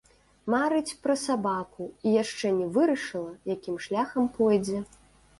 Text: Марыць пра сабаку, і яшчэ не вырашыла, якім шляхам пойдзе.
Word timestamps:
Марыць 0.51 0.95
пра 1.03 1.15
сабаку, 1.23 1.85
і 2.07 2.13
яшчэ 2.23 2.51
не 2.59 2.67
вырашыла, 2.77 3.33
якім 3.53 3.75
шляхам 3.87 4.25
пойдзе. 4.39 4.81